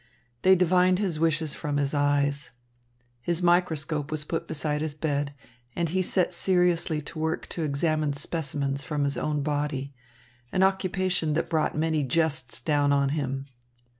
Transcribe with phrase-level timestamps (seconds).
[0.41, 2.49] They divined his wishes from his eyes.
[3.21, 5.35] His microscope was put beside his bed,
[5.75, 9.93] and he set seriously to work to examine specimens from his own body,
[10.51, 13.45] an occupation that brought many jests down on him.